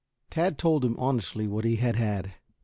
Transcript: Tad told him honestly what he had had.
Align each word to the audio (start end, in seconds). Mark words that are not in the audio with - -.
Tad 0.31 0.57
told 0.57 0.83
him 0.83 0.97
honestly 0.97 1.47
what 1.47 1.63
he 1.63 1.75
had 1.75 1.95
had. 1.95 2.33